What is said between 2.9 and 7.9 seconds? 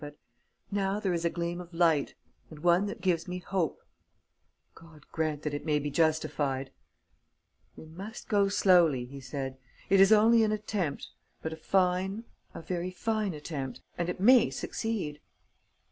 gives me hope." "God grant that it may be justified!" "We